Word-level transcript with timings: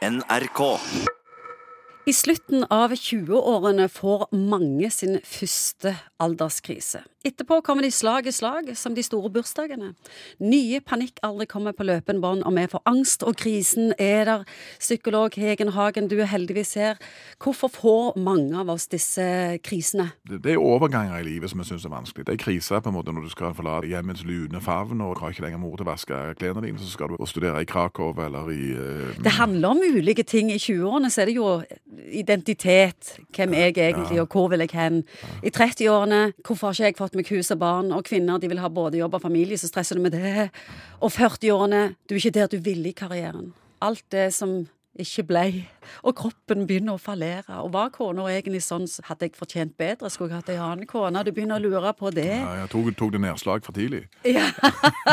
NRK. 0.00 0.80
I 2.08 2.12
slutten 2.16 2.64
av 2.72 2.94
20-årene 2.96 3.84
får 3.92 4.30
mange 4.32 4.88
sin 4.90 5.18
første 5.20 5.92
alderskrise. 6.20 7.02
Etterpå 7.20 7.58
kommer 7.60 7.84
de 7.84 7.90
slag 7.92 8.24
i 8.24 8.32
slag, 8.32 8.70
som 8.80 8.94
de 8.96 9.02
store 9.04 9.28
bursdagene. 9.28 9.90
Nye 10.40 10.78
panikkaldre 10.80 11.44
kommer 11.44 11.74
på 11.76 11.84
løpende 11.84 12.22
bånd, 12.22 12.46
og 12.48 12.54
vi 12.56 12.64
får 12.72 12.80
angst, 12.88 13.26
og 13.28 13.36
krisen 13.36 13.92
er 14.00 14.24
der. 14.24 14.46
Psykolog 14.80 15.36
Hegen 15.36 15.74
Hagen, 15.76 16.08
du 16.08 16.16
er 16.16 16.30
heldigvis 16.32 16.72
her. 16.80 16.96
Hvorfor 17.36 17.68
får 17.74 18.16
mange 18.16 18.56
av 18.56 18.72
oss 18.72 18.88
disse 18.88 19.26
krisene? 19.60 20.08
Det 20.24 20.54
er 20.54 20.62
overganger 20.64 21.20
i 21.20 21.26
livet 21.28 21.52
som 21.52 21.60
jeg 21.60 21.74
syns 21.74 21.84
er 21.84 21.92
vanskelig. 21.92 22.24
Det 22.30 22.38
er 22.38 22.40
kriser 22.40 22.80
på 22.80 22.88
en 22.88 22.96
måte 22.96 23.12
når 23.12 23.28
du 23.28 23.34
skal 23.34 23.52
forlate 23.58 23.92
hjemmets 23.92 24.24
lune 24.24 24.64
favn 24.64 25.04
og 25.04 25.20
har 25.20 25.36
ikke 25.36 25.44
lenger 25.44 25.60
mor 25.60 25.76
til 25.76 25.84
å 25.84 25.90
vaske 25.92 26.22
klærne 26.40 26.64
dine, 26.64 26.80
så 26.80 26.88
skal 26.88 27.12
du 27.12 27.20
studere 27.28 27.60
i 27.60 27.68
Krakow 27.68 28.16
eller 28.24 28.48
i 28.56 28.72
uh... 28.72 29.20
Det 29.20 29.36
handler 29.36 29.76
om 29.76 29.84
ulike 29.84 30.24
ting. 30.24 30.48
I 30.48 30.56
20-årene 30.56 31.12
så 31.12 31.26
er 31.26 31.28
det 31.28 31.36
jo 31.36 31.52
identitet. 32.08 33.16
Hvem 33.36 33.54
jeg 33.54 33.76
egentlig, 33.76 34.20
og 34.20 34.28
hvor 34.32 34.48
vil 34.52 34.64
jeg 34.64 34.72
hen? 34.72 35.02
I 35.42 35.52
30-årene 35.54 36.32
hvorfor 36.46 36.70
har 36.70 36.74
ikke 36.74 36.88
jeg 36.90 36.98
fått 36.98 37.18
meg 37.18 37.30
hus 37.30 37.52
og 37.54 37.60
barn? 37.62 37.92
Og 37.92 38.04
kvinner 38.08 38.40
de 38.40 38.50
vil 38.50 38.62
ha 38.62 38.68
både 38.68 39.00
jobb 39.00 39.18
og 39.18 39.24
familie, 39.24 39.58
så 39.58 39.70
stresser 39.70 39.98
du 39.98 40.04
med 40.04 40.16
det. 40.16 40.48
Og 41.00 41.12
40-årene 41.14 41.94
du 42.08 42.14
er 42.14 42.22
ikke 42.22 42.36
der 42.38 42.52
du 42.52 42.58
ville 42.64 42.90
i 42.90 42.96
karrieren. 42.96 43.52
Alt 43.80 44.04
det 44.12 44.30
som 44.36 44.66
ikke 44.98 45.22
blei. 45.22 45.68
Og 46.02 46.16
kroppen 46.18 46.66
begynner 46.66 46.96
å 46.96 47.00
fallere. 47.00 47.60
Og 47.62 47.70
var 47.72 47.92
kona 47.94 48.26
egentlig 48.32 48.62
sånn, 48.64 48.88
hadde 49.06 49.28
jeg 49.28 49.36
fortjent 49.38 49.76
bedre? 49.78 50.10
Skulle 50.10 50.32
jeg 50.34 50.42
hatt 50.42 50.50
ei 50.50 50.58
annen 50.60 50.88
kone? 50.90 51.22
Du 51.24 51.30
begynner 51.32 51.60
å 51.60 51.62
lure 51.62 51.92
på 51.94 52.10
det. 52.14 52.26
ja, 52.26 52.54
Jeg 52.62 52.70
tok, 52.72 52.90
tok 52.98 53.12
det 53.14 53.22
nedslag 53.22 53.64
for 53.64 53.76
tidlig. 53.76 54.08
Ja. 54.26 54.48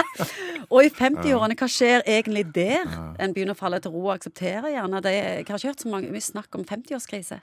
og 0.74 0.82
i 0.84 0.90
50-årene, 0.90 1.58
hva 1.60 1.70
skjer 1.70 2.02
egentlig 2.06 2.48
der? 2.56 2.90
En 3.22 3.36
begynner 3.36 3.54
å 3.54 3.60
falle 3.60 3.80
til 3.84 3.94
ro 3.94 4.08
og 4.08 4.16
akseptere 4.18 4.74
gjerne 4.74 5.04
det. 5.06 5.14
Jeg 5.14 5.46
har 5.48 5.62
ikke 5.62 5.72
hørt 5.72 5.86
så 5.86 5.94
mange 5.94 6.12
mye 6.12 6.26
snakk 6.26 6.58
om 6.58 6.66
50-årskrise. 6.68 7.40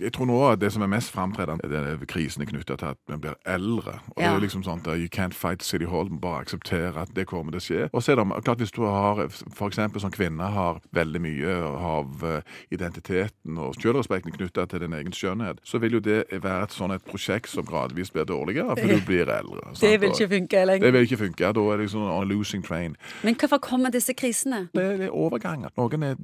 Jeg 0.00 0.10
tror 0.14 0.26
nå 0.26 0.36
at 0.48 0.58
det 0.58 0.72
som 0.74 0.82
er 0.82 0.90
mest 0.90 1.12
framtredende, 1.14 1.68
er 1.70 2.00
krisene 2.10 2.46
knytta 2.48 2.76
til 2.80 2.90
at 2.94 2.98
vi 3.10 3.18
blir 3.20 3.36
eldre. 3.46 4.00
Og 4.14 4.18
det 4.18 4.30
er 4.30 4.42
liksom 4.42 4.64
sånn 4.66 4.82
at 4.82 4.90
You 4.98 5.10
can't 5.12 5.36
fight 5.36 5.62
City 5.62 5.86
Hall, 5.86 6.10
bare 6.10 6.42
akseptere 6.42 7.04
at 7.04 7.12
det 7.14 7.28
kommer 7.30 7.54
til 7.54 7.60
å 7.60 7.64
skje. 7.64 7.86
Og 7.92 8.02
så 8.02 8.14
er 8.14 8.18
det 8.20 8.42
klart 8.46 8.62
hvis 8.62 8.74
du 8.74 8.82
har, 8.86 9.22
eksempel 9.68 10.02
som 10.02 10.12
kvinne 10.14 10.50
har 10.56 10.80
veldig 10.94 11.22
mye 11.22 11.54
av 11.84 12.24
eh, 12.24 12.54
identiteten 12.74 13.58
og 13.60 13.76
selvrespekten 13.78 14.34
knytta 14.34 14.66
til 14.70 14.84
din 14.84 14.96
egen 14.96 15.14
skjønnhet, 15.14 15.60
så 15.64 15.80
vil 15.82 15.98
jo 15.98 16.02
det 16.04 16.24
være 16.32 16.68
et 16.68 16.74
sånn 16.76 16.94
et 16.94 17.04
prosjekt 17.06 17.50
som 17.52 17.66
gradvis 17.68 18.12
blir 18.14 18.26
dårligere, 18.28 18.76
for 18.78 18.88
du 18.94 19.04
blir 19.06 19.30
eldre. 19.30 19.62
sant? 19.72 19.80
Det 19.84 20.00
vil 20.00 20.14
ikke 20.14 20.30
funke 20.34 20.64
lenger. 20.68 20.86
Det 20.86 20.92
vil 20.96 21.08
ikke 21.08 21.20
funke. 21.24 21.52
Da 21.54 21.64
er 21.64 21.76
det 21.76 21.86
liksom 21.86 22.04
on 22.04 22.12
a 22.22 22.24
losing 22.28 22.64
train. 22.64 22.96
Men 23.22 23.38
hvorfor 23.40 23.58
kommer 23.62 23.90
disse 23.94 24.14
krisene? 24.14 24.68
Det 24.74 24.84
er, 24.84 24.96
det 25.00 25.08
er 25.10 25.16
overganger. 25.16 25.72
Noen 25.78 26.02
er 26.10 26.16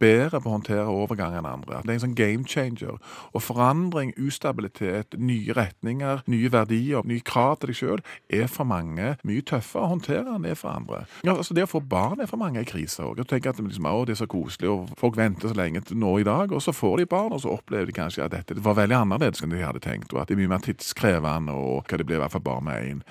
bedre 0.00 0.40
på 0.40 0.50
å 0.50 0.56
håndtere 0.58 0.86
overganger 0.92 1.42
enn 1.42 1.50
andre. 1.50 1.82
Det 1.84 1.92
er 1.92 1.98
en 1.98 2.04
sånn 2.08 2.18
game 2.18 2.46
changer. 2.48 2.98
Og 3.32 3.42
forandring, 3.42 4.14
ustabilitet, 4.18 5.18
nye 5.18 5.54
retninger, 5.56 6.24
nye 6.30 6.52
verdier, 6.52 7.06
nye 7.08 7.24
krav 7.24 7.58
til 7.60 7.72
deg 7.72 7.78
sjøl 7.78 8.04
er 8.30 8.46
for 8.50 8.68
mange 8.68 9.14
mye 9.26 9.44
tøffere 9.46 9.84
å 9.84 9.92
håndtere 9.94 10.34
enn 10.34 10.46
det 10.46 10.54
er 10.54 10.60
for 10.60 10.72
andre. 10.74 11.04
Ja, 11.26 11.34
altså 11.36 11.54
Det 11.56 11.64
å 11.66 11.70
få 11.70 11.80
barn 11.84 12.20
er 12.22 12.30
for 12.30 12.40
mange 12.40 12.60
en 12.62 12.68
krise 12.68 13.04
òg. 13.04 13.20
tenker 13.28 13.50
at 13.50 13.58
det, 13.58 13.66
liksom, 13.66 13.88
å, 13.88 14.04
det 14.06 14.14
er 14.16 14.22
så 14.22 14.28
koselig, 14.30 14.70
og 14.70 14.92
folk 14.98 15.16
venter 15.16 15.50
så 15.50 15.56
lenge 15.56 15.80
til 15.86 15.98
nå 16.00 16.16
i 16.18 16.26
dag, 16.26 16.52
og 16.52 16.62
så 16.62 16.72
får 16.74 16.96
de 16.98 17.06
barn, 17.06 17.32
og 17.32 17.42
så 17.42 17.52
opplever 17.54 17.86
de 17.86 17.94
kanskje 17.96 18.24
at 18.24 18.34
dette 18.34 18.56
var 18.64 18.76
veldig 18.78 18.96
annerledes 18.98 19.42
enn 19.44 19.52
de 19.54 19.62
hadde 19.62 19.82
tenkt, 19.84 20.12
og 20.12 20.22
at 20.22 20.30
det 20.30 20.36
er 20.36 20.42
mye 20.42 20.52
mer 20.52 20.64
tidskrevende, 20.64 21.54
og 21.54 21.88
hva 21.88 22.00
det 22.00 22.06
blir 22.08 22.18
i 22.18 22.22
hvert 22.22 22.34
fall 22.34 22.44
bare 22.44 22.64
med 22.66 22.88
én. 22.88 23.02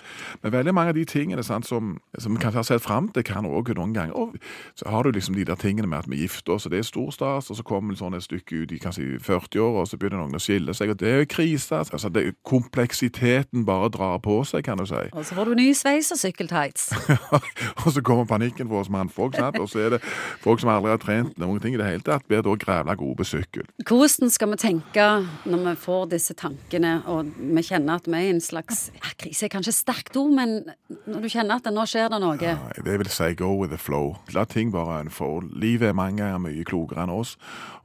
Men 0.43 0.53
veldig 0.53 0.73
mange 0.75 0.93
av 0.93 0.99
de 0.99 1.05
tingene 1.07 1.43
sant, 1.43 1.67
som, 1.67 1.97
som 2.19 2.37
kanskje 2.37 2.61
har 2.61 2.67
sett 2.67 2.83
fram 2.83 3.09
til, 3.15 3.25
kan 3.27 3.47
òg 3.47 3.73
noen 3.75 3.93
ganger 3.95 4.15
og 4.17 4.35
Så 4.75 4.89
har 4.89 5.03
du 5.03 5.11
liksom 5.11 5.35
de 5.35 5.43
der 5.45 5.55
tingene 5.55 5.87
med 5.87 5.97
at 5.97 6.09
vi 6.09 6.21
gifter 6.21 6.53
oss, 6.53 6.65
og 6.65 6.71
det 6.71 6.79
er 6.79 6.83
stor 6.83 7.11
stas, 7.11 7.49
og 7.49 7.57
så 7.57 7.63
kommer 7.63 7.95
sånn 7.95 8.13
et 8.13 8.23
stykke 8.23 8.63
ut 8.63 8.71
i 8.71 8.79
kanskje 8.81 9.19
40 9.23 9.59
år, 9.59 9.79
og 9.81 9.87
så 9.87 9.97
begynner 9.97 10.21
noen 10.21 10.35
å 10.35 10.41
skille 10.41 10.73
seg, 10.73 10.91
og 10.91 10.99
det 10.99 11.09
er 11.09 11.23
jo 11.23 11.29
krise. 11.31 11.79
Altså, 11.79 12.09
det, 12.13 12.35
kompleksiteten 12.45 13.65
bare 13.65 13.89
drar 13.93 14.19
på 14.23 14.41
seg, 14.47 14.63
kan 14.67 14.77
du 14.77 14.85
si. 14.85 15.07
Og 15.13 15.25
så 15.25 15.37
får 15.37 15.51
du 15.51 15.57
ny 15.59 15.69
sveis 15.77 16.11
og 16.13 16.21
sykkeltights. 16.21 16.91
og 17.85 17.89
så 17.95 18.03
kommer 18.05 18.27
panikken 18.29 18.69
for 18.69 18.83
oss 18.83 18.91
mannfolk, 18.93 19.37
sant? 19.37 19.59
og 19.59 19.69
så 19.71 19.85
er 19.85 19.95
det 19.95 20.01
folk 20.43 20.61
som 20.61 20.71
aldri 20.73 20.93
har 20.93 21.01
trent 21.01 21.37
noen 21.41 21.61
ting 21.63 21.76
i 21.77 21.81
det 21.81 21.89
hele 21.91 22.05
tatt, 22.05 22.25
blir 22.27 22.43
da 22.45 22.55
grævla 22.59 22.95
gode 22.99 23.19
på 23.21 23.27
sykkel. 23.27 23.67
Hvordan 23.87 24.33
skal 24.33 24.51
vi 24.51 24.59
tenke 24.61 25.05
når 25.47 25.63
vi 25.63 25.75
får 25.83 26.09
disse 26.13 26.35
tankene, 26.37 26.97
og 27.07 27.31
vi 27.37 27.63
kjenner 27.65 28.01
at 28.01 28.09
vi 28.09 28.17
er 28.17 28.27
i 28.27 28.33
en 28.35 28.43
slags 28.43 28.87
ja, 28.95 29.13
Krise 29.17 29.47
er 29.47 29.53
kanskje 29.53 29.73
sterkt 29.75 30.17
ord, 30.19 30.33
men 30.37 30.59
når 31.07 31.23
du 31.23 31.29
kjenner 31.31 31.61
at 31.61 31.69
nå 31.73 31.85
skjer 31.89 32.11
det 32.13 32.19
noe 32.21 32.37
ja, 32.41 32.57
Det 32.83 32.97
vil 33.01 33.09
si 33.11 33.31
go 33.37 33.53
with 33.57 33.71
the 33.73 33.79
flow. 33.81 34.15
La 34.35 34.45
ting 34.49 34.71
bare 34.73 34.99
unfold. 35.05 35.51
Livet 35.57 35.91
er 35.91 35.97
mange 35.97 36.21
ganger 36.21 36.41
mye 36.41 36.65
klokere 36.67 37.05
enn 37.05 37.13
oss, 37.13 37.35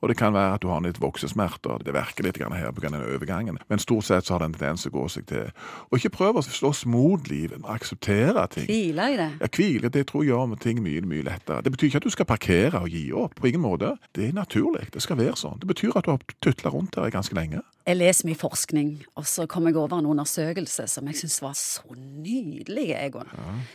og 0.01 0.11
det 0.11 0.19
kan 0.19 0.35
være 0.35 0.57
at 0.57 0.65
du 0.65 0.71
har 0.73 0.83
litt 0.85 1.01
voksesmerter. 1.03 1.85
Det 1.87 1.95
verker 1.95 2.27
litt 2.27 2.41
grann 2.41 2.57
her 2.57 2.73
på 2.75 2.85
grunn 2.85 2.97
av 2.99 3.05
den 3.05 3.17
overgangen, 3.17 3.61
men 3.69 3.83
stort 3.83 4.09
sett 4.09 4.27
så 4.27 4.37
har 4.37 4.43
det 4.43 4.51
en 4.51 4.59
tendens 4.59 4.87
til 4.87 4.93
å 4.93 4.99
gå 5.01 5.07
seg 5.15 5.29
til. 5.31 5.53
Og 5.91 5.99
ikke 5.99 6.15
prøv 6.17 6.41
å 6.41 6.45
slåss 6.47 6.85
mot 6.91 7.31
livet, 7.31 7.63
akseptere 7.69 8.47
ting. 8.53 8.69
Hvile 8.71 9.09
i 9.13 9.19
det. 9.21 9.31
Ja, 9.43 9.51
Hvile 9.53 9.93
det 9.93 10.07
tror 10.11 10.25
jeg 10.25 10.33
gjør 10.33 10.57
ting 10.63 10.83
mye 10.83 11.03
mye 11.07 11.27
lettere. 11.27 11.63
Det 11.65 11.73
betyr 11.75 11.91
ikke 11.91 12.03
at 12.03 12.07
du 12.07 12.15
skal 12.15 12.29
parkere 12.29 12.83
og 12.83 12.93
gi 12.93 13.05
opp. 13.17 13.35
På 13.41 13.49
ingen 13.51 13.65
måte. 13.65 13.82
Det 14.17 14.29
er 14.29 14.37
naturlig. 14.37 14.89
Det 14.95 15.03
skal 15.05 15.19
være 15.21 15.37
sånn. 15.39 15.61
Det 15.63 15.69
betyr 15.71 15.97
at 15.99 16.07
du 16.07 16.13
har 16.15 16.25
tutla 16.45 16.73
rundt 16.75 16.99
her 16.99 17.13
ganske 17.15 17.37
lenge. 17.37 17.63
Jeg 17.83 17.99
leser 17.99 18.29
mye 18.29 18.39
forskning, 18.39 18.91
og 19.19 19.27
så 19.27 19.49
kom 19.51 19.67
jeg 19.67 19.75
over 19.81 19.99
en 19.99 20.07
undersøkelse 20.13 20.87
som 20.91 21.09
jeg 21.11 21.19
syntes 21.19 21.41
var 21.43 21.57
så 21.59 21.97
nydelig, 21.97 22.93
Egon. 22.95 23.31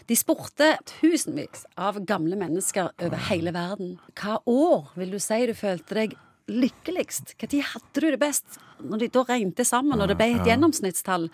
De 0.07 0.15
spurte 0.15 0.69
tusenvis 0.93 1.65
av 1.75 1.99
gamle 2.07 2.39
mennesker 2.39 2.93
over 3.03 3.25
hele 3.27 3.51
verden. 3.55 3.97
Hva 4.15 4.39
år 4.47 4.93
vil 4.95 5.11
du 5.11 5.19
si 5.19 5.41
du 5.49 5.53
følte 5.57 5.99
deg 5.99 6.15
lykkeligst? 6.47 7.35
Når 7.41 7.71
hadde 7.73 8.01
du 8.01 8.11
det 8.11 8.19
best? 8.19 8.59
Når 8.79 8.97
de 8.97 9.07
da 9.13 9.23
regnet 9.27 9.67
sammen, 9.67 10.01
og 10.01 10.07
det 10.07 10.17
ble 10.19 10.35
et 10.35 10.45
gjennomsnittstall, 10.47 11.29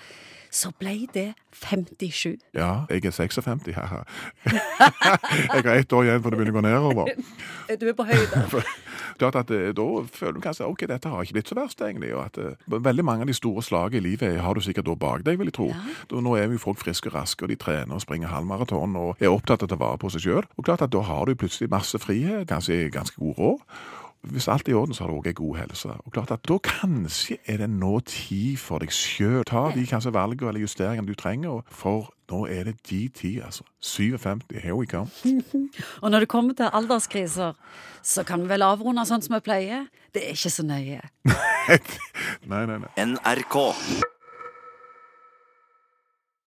så 0.53 0.69
ble 0.77 1.07
det 1.13 1.33
57. 1.53 2.37
Ja, 2.53 2.85
jeg 2.89 3.05
er 3.05 3.11
56, 3.11 3.73
haha. 3.73 4.03
jeg 4.45 5.63
har 5.65 5.73
ett 5.73 5.93
år 5.93 6.03
igjen 6.05 6.21
før 6.21 6.35
det 6.35 6.39
begynner 6.39 6.53
å 6.53 6.59
gå 6.59 6.65
nedover. 6.67 7.13
Du 7.79 7.87
er 7.89 7.95
på 7.97 8.05
høyde. 8.05 8.61
Klart 9.21 9.37
at 9.39 9.51
eh, 9.53 9.71
Da 9.75 9.85
føler 10.13 10.35
du 10.37 10.41
kanskje 10.43 10.67
ok, 10.67 10.85
dette 10.89 11.09
har 11.09 11.23
ikke 11.23 11.37
blitt 11.37 11.49
så 11.49 11.57
verst, 11.57 11.81
egentlig. 11.81 12.11
og 12.13 12.25
at 12.25 12.37
uh, 12.37 12.77
Veldig 12.85 13.05
mange 13.05 13.25
av 13.25 13.31
de 13.31 13.37
store 13.37 13.63
slagene 13.65 14.01
i 14.01 14.11
livet 14.11 14.37
har 14.41 14.53
du 14.53 14.61
sikkert 14.61 14.89
da 14.89 14.97
bak 14.99 15.25
deg, 15.25 15.39
vil 15.39 15.49
jeg 15.49 15.57
tro. 15.57 15.69
Da, 16.11 16.21
nå 16.21 16.35
er 16.37 16.51
jo 16.51 16.61
folk 16.61 16.81
friske 16.81 17.09
og 17.09 17.17
raske, 17.17 17.45
og 17.45 17.53
de 17.53 17.57
trener 17.57 17.97
og 17.97 18.03
springer 18.03 18.33
halvmaraton 18.33 18.97
og 18.99 19.23
er 19.23 19.33
opptatt 19.33 19.63
av 19.63 19.71
å 19.71 19.73
ta 19.73 19.79
vare 19.81 20.01
på 20.01 20.13
seg 20.13 20.27
sjøl. 20.27 20.47
Da 20.69 21.03
har 21.09 21.25
du 21.25 21.35
plutselig 21.39 21.71
masse 21.73 21.97
frihet, 22.01 22.45
kanskje 22.51 22.89
ganske 22.93 23.17
god 23.21 23.39
råd. 23.41 23.67
Hvis 24.23 24.47
alt 24.47 24.67
er 24.67 24.71
i 24.71 24.75
orden, 24.75 24.93
så 24.95 25.03
har 25.03 25.11
du 25.11 25.17
òg 25.17 25.27
ei 25.27 25.35
god 25.35 25.57
helse. 25.59 25.89
Og 26.05 26.11
klart 26.15 26.31
at 26.31 26.45
Da 26.47 26.55
kanskje 26.63 27.37
er 27.47 27.57
det 27.57 27.69
nå 27.69 27.99
tid 28.07 28.57
for 28.57 28.79
deg 28.79 28.91
sjøl. 28.95 29.43
Ta 29.43 29.65
de 29.75 29.83
kanskje 29.87 30.13
valgene 30.15 30.47
eller 30.47 30.63
justeringene 30.63 31.07
du 31.07 31.13
trenger, 31.19 31.59
for 31.67 32.13
nå 32.31 32.45
er 32.47 32.63
det 32.69 32.77
de 32.89 33.09
tid, 33.09 33.41
altså. 33.43 33.63
57, 33.81 34.47
here 34.63 34.75
we 34.75 34.85
come. 34.85 35.11
Og 36.01 36.11
når 36.11 36.19
det 36.19 36.29
kommer 36.31 36.53
til 36.53 36.71
alderskriser, 36.71 37.53
så 38.01 38.23
kan 38.23 38.41
vi 38.43 38.49
vel 38.53 38.63
avrunde 38.63 39.03
sånn 39.05 39.21
som 39.21 39.35
vi 39.35 39.43
pleier. 39.43 39.85
Det 40.15 40.23
er 40.23 40.37
ikke 40.37 40.55
så 40.55 40.63
nøye. 40.63 41.03
nei, 42.51 42.65
nei, 42.65 42.79
nei. 42.79 42.91
NRK. 43.03 43.59